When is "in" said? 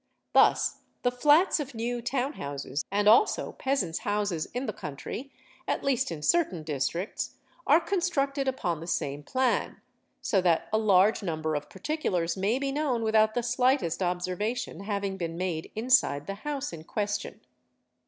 4.51-4.65, 6.11-6.23, 16.73-16.83